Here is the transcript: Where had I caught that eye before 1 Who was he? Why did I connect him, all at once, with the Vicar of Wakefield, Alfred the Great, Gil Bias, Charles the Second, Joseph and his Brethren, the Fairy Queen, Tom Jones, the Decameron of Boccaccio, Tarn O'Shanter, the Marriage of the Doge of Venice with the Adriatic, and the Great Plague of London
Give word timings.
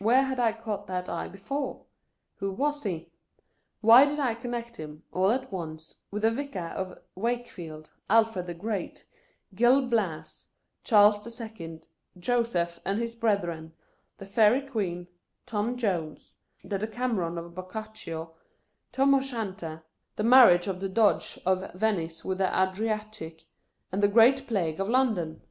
Where 0.00 0.24
had 0.24 0.40
I 0.40 0.52
caught 0.52 0.88
that 0.88 1.08
eye 1.08 1.28
before 1.28 1.74
1 1.76 1.84
Who 2.38 2.50
was 2.54 2.82
he? 2.82 3.12
Why 3.80 4.04
did 4.04 4.18
I 4.18 4.34
connect 4.34 4.78
him, 4.78 5.04
all 5.12 5.30
at 5.30 5.52
once, 5.52 5.94
with 6.10 6.22
the 6.22 6.30
Vicar 6.32 6.70
of 6.74 6.98
Wakefield, 7.14 7.92
Alfred 8.08 8.46
the 8.46 8.54
Great, 8.54 9.04
Gil 9.54 9.86
Bias, 9.88 10.48
Charles 10.82 11.22
the 11.22 11.30
Second, 11.30 11.86
Joseph 12.18 12.80
and 12.84 12.98
his 12.98 13.14
Brethren, 13.14 13.72
the 14.16 14.26
Fairy 14.26 14.62
Queen, 14.62 15.06
Tom 15.46 15.76
Jones, 15.76 16.34
the 16.64 16.76
Decameron 16.76 17.38
of 17.38 17.54
Boccaccio, 17.54 18.34
Tarn 18.90 19.14
O'Shanter, 19.14 19.84
the 20.16 20.24
Marriage 20.24 20.66
of 20.66 20.80
the 20.80 20.88
Doge 20.88 21.38
of 21.46 21.72
Venice 21.76 22.24
with 22.24 22.38
the 22.38 22.50
Adriatic, 22.52 23.44
and 23.92 24.02
the 24.02 24.08
Great 24.08 24.48
Plague 24.48 24.80
of 24.80 24.88
London 24.88 25.42